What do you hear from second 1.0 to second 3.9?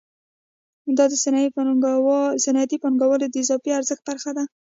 د صنعتي پانګوال د اضافي